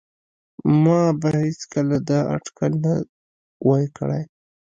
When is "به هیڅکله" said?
1.19-1.97